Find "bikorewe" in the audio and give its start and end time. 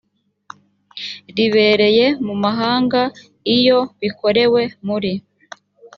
4.01-4.61